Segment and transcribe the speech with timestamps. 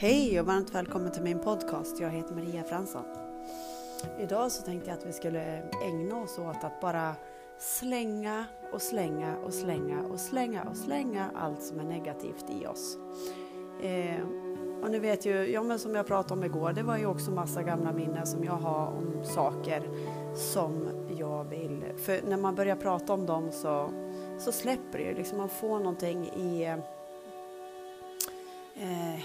[0.00, 2.00] Hej och varmt välkommen till min podcast.
[2.00, 3.04] Jag heter Maria Fransson.
[4.20, 7.14] Idag så tänkte jag att vi skulle ägna oss åt att bara
[7.58, 12.98] slänga och slänga och slänga och slänga och slänga allt som är negativt i oss.
[13.82, 14.22] Eh,
[14.82, 17.30] och ni vet ju, ja men som jag pratade om igår, det var ju också
[17.30, 19.82] massa gamla minnen som jag har om saker
[20.34, 20.88] som
[21.18, 23.90] jag vill, för när man börjar prata om dem så,
[24.38, 26.64] så släpper det ju, liksom man får någonting i
[28.74, 29.20] eh,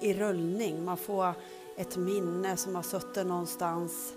[0.00, 0.84] i rullning.
[0.84, 1.34] Man får
[1.76, 4.14] ett minne som har suttit någonstans.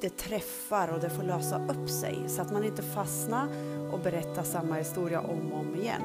[0.00, 3.48] Det träffar och det får lösa upp sig så att man inte fastnar
[3.92, 6.02] och berättar samma historia om och om igen.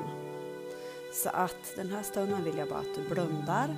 [1.14, 3.76] Så att den här stunden vill jag bara att du blundar.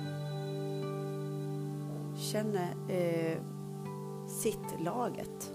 [2.32, 3.38] Känner eh,
[4.28, 5.52] sittlaget.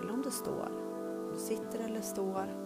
[0.00, 0.68] Eller om du står.
[1.32, 2.63] Du sitter eller står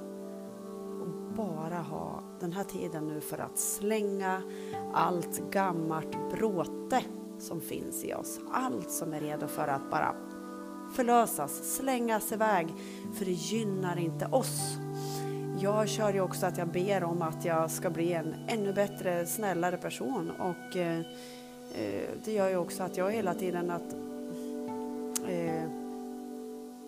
[1.39, 4.43] bara ha den här tiden nu för att slänga
[4.93, 7.03] allt gammalt bråte
[7.39, 8.41] som finns i oss.
[8.53, 10.15] Allt som är redo för att bara
[10.95, 12.75] förlösas, slängas iväg,
[13.15, 14.77] för det gynnar inte oss.
[15.61, 19.27] Jag kör ju också att jag ber om att jag ska bli en ännu bättre,
[19.27, 20.99] snällare person och eh,
[21.75, 23.95] eh det gör ju också att jag hela tiden att
[25.29, 25.65] eh,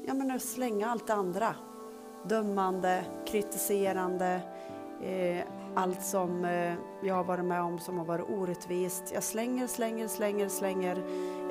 [0.06, 1.54] ja, men slänga allt det andra
[2.28, 4.40] dömande, kritiserande,
[5.02, 9.02] eh, allt som eh, jag har varit med om som har varit orättvist.
[9.14, 11.02] Jag slänger, slänger, slänger, slänger,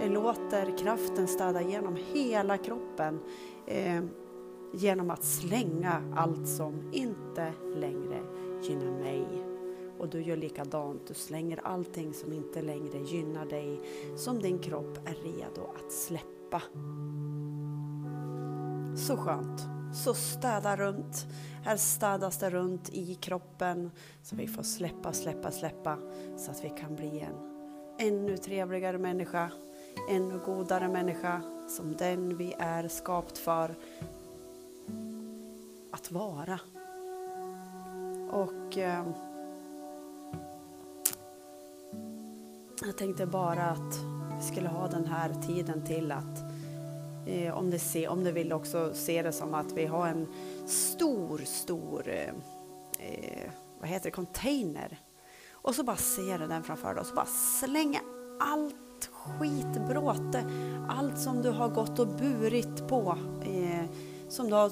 [0.02, 3.20] eh, låter kraften städa genom hela kroppen
[3.66, 4.02] eh,
[4.74, 8.20] genom att slänga allt som inte längre
[8.62, 9.26] gynnar mig.
[10.00, 13.82] Och du gör likadant, du slänger allting som inte längre gynnar dig,
[14.18, 16.62] som din kropp är redo att släppa.
[18.96, 21.28] Så skönt så städa runt.
[21.64, 23.92] Här städas det runt i kroppen
[24.24, 25.98] så vi får släppa, släppa, släppa
[26.38, 27.50] så att vi kan bli en
[28.00, 29.52] ännu trevligare människa,
[30.10, 33.76] ännu godare människa som den vi är skapt för
[35.92, 36.60] att vara.
[38.32, 39.06] Och eh,
[42.86, 44.00] jag tänkte bara att
[44.38, 46.49] vi skulle ha den här tiden till att
[47.30, 50.28] Eh, om, det se, om du vill också se det som att vi har en
[50.68, 52.34] stor, stor eh,
[53.00, 55.00] eh, vad heter det, container.
[55.52, 57.28] Och så bara ser du den framför dig och så bara
[57.60, 58.02] slänger
[58.40, 60.44] allt skitbråte,
[60.90, 63.86] allt som du har gått och burit på, eh,
[64.30, 64.72] som, du har,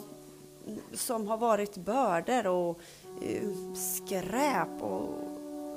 [0.94, 2.80] som har varit bördor och
[3.22, 5.10] eh, skräp och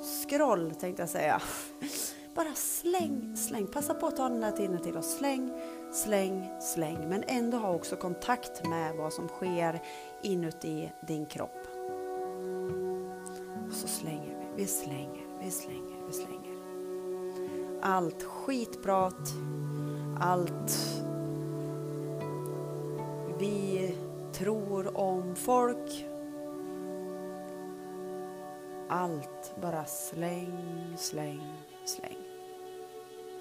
[0.05, 1.43] skroll tänkte jag säga.
[2.35, 5.53] Bara släng, släng, passa på att ta den här tiden till och släng,
[5.93, 7.09] släng, släng.
[7.09, 9.83] Men ändå ha också kontakt med vad som sker
[10.23, 11.67] inuti din kropp.
[13.69, 16.57] Och så slänger vi, vi slänger, vi slänger, vi slänger.
[17.83, 19.29] Allt skitprat,
[20.21, 20.79] allt
[23.39, 23.95] vi
[24.33, 26.07] tror om folk.
[28.89, 31.53] Allt bara släng, släng,
[31.85, 32.19] släng.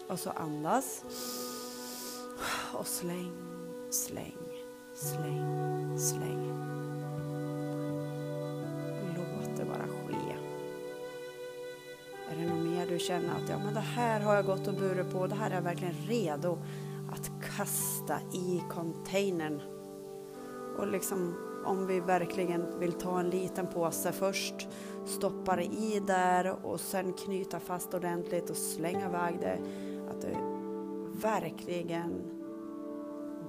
[0.08, 1.04] Och så andas.
[2.74, 3.32] Och släng,
[3.90, 4.38] släng,
[4.96, 6.54] släng, släng.
[9.18, 10.36] Låt det bara ske.
[12.32, 14.74] Är det något mer du känner att ja, men det här har jag gått och
[14.74, 16.58] burit på, det här är jag verkligen redo
[17.12, 19.62] att kasta i containern.
[20.78, 24.68] Och liksom om vi verkligen vill ta en liten påse först,
[25.06, 29.60] stoppa det i där och sen knyta fast ordentligt och slänga iväg det.
[30.10, 30.38] Att det
[31.22, 32.40] verkligen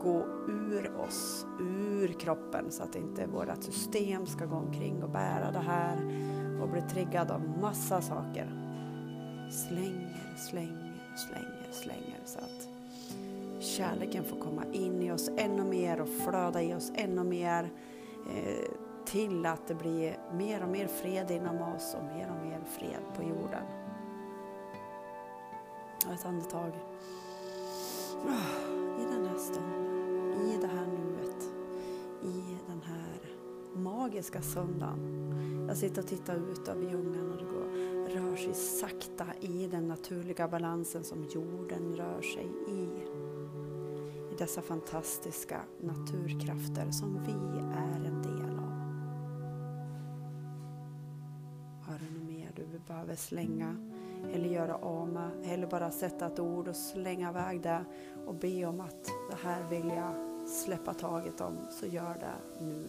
[0.03, 5.51] går ur oss, ur kroppen så att inte vårt system ska gå omkring och bära
[5.53, 5.97] det här
[6.63, 8.47] och bli triggad av massa saker.
[9.51, 12.69] Slänger, slänger, slänger, slänger så att
[13.61, 17.71] kärleken får komma in i oss ännu mer och flöda i oss ännu mer
[18.29, 18.71] Eh,
[19.05, 23.03] till att det blir mer och mer fred inom oss och mer och mer fred
[23.17, 23.63] på jorden.
[26.15, 26.73] ett andetag
[28.27, 28.71] ah,
[29.01, 31.51] i den här stunden, i det här nuet,
[32.23, 33.31] i den här
[33.75, 35.67] magiska söndagen.
[35.69, 37.69] Jag sitter och tittar ut över djungeln och det går,
[38.09, 42.89] rör sig sakta i den naturliga balansen som jorden rör sig i.
[44.41, 47.33] Dessa fantastiska naturkrafter som vi
[47.77, 48.73] är en del av.
[51.83, 53.77] Har du något mer du behöver slänga
[54.33, 57.85] eller göra av med eller bara sätta ett ord och slänga iväg det
[58.27, 60.15] och be om att det här vill jag
[60.49, 62.89] släppa taget om så gör det nu.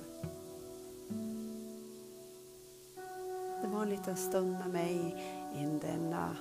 [3.62, 5.16] Det var en liten stund med mig
[5.56, 6.36] i denna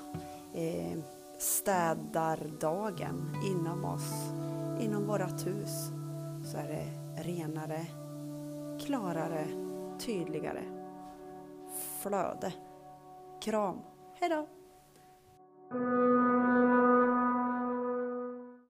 [0.55, 0.99] eh,
[1.39, 4.33] städardagen inom oss,
[4.81, 5.93] inom vårt hus,
[6.45, 6.87] så är det
[7.23, 7.87] renare,
[8.81, 9.47] klarare,
[9.99, 10.81] tydligare
[12.03, 12.53] flöde.
[13.41, 13.81] Kram.
[14.21, 14.47] Hejdå!